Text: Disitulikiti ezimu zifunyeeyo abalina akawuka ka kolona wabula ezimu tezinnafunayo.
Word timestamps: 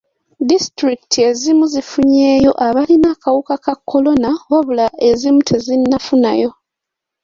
Disitulikiti 0.49 1.17
ezimu 1.29 1.65
zifunyeeyo 1.73 2.51
abalina 2.67 3.07
akawuka 3.15 3.53
ka 3.63 3.73
kolona 3.89 4.29
wabula 4.51 4.85
ezimu 5.09 5.41
tezinnafunayo. 5.47 6.49